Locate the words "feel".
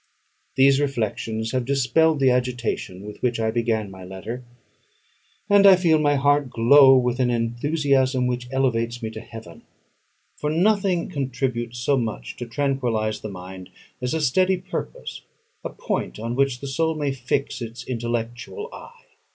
5.75-5.99